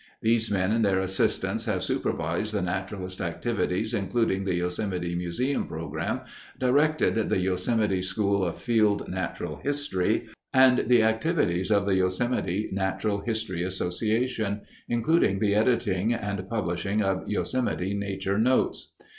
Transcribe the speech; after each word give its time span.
These 0.23 0.49
men 0.49 0.71
and 0.71 0.83
their 0.83 0.99
assistants 0.99 1.65
have 1.65 1.83
supervised 1.83 2.55
the 2.55 2.61
naturalist 2.63 3.21
activities 3.21 3.93
including 3.93 4.45
the 4.45 4.55
Yosemite 4.55 5.13
Museum 5.13 5.67
program, 5.67 6.21
directed 6.57 7.29
the 7.29 7.37
Yosemite 7.37 8.01
School 8.01 8.43
of 8.43 8.55
Field 8.57 9.07
Natural 9.07 9.57
History, 9.57 10.27
and 10.51 10.85
the 10.89 11.03
activities 11.03 11.69
of 11.69 11.85
the 11.85 11.97
Yosemite 11.97 12.69
Natural 12.71 13.19
History 13.19 13.61
Association, 13.61 14.61
including 14.89 15.37
the 15.37 15.53
editing 15.53 16.15
and 16.15 16.49
publishing 16.49 17.03
of 17.03 17.27
Yosemite 17.29 17.93
Nature 17.93 18.39
Notes. 18.39 18.95